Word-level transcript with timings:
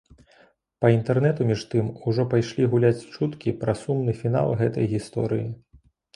Па 0.85 0.89
інтэрнэту, 0.93 1.45
між 1.49 1.65
тым, 1.73 1.91
ужо 2.13 2.25
пайшлі 2.31 2.65
гуляць 2.73 3.07
чуткі 3.13 3.55
пра 3.61 3.77
сумны 3.83 4.19
фінал 4.25 4.57
гэтай 4.65 4.91
гісторыі. 4.97 5.47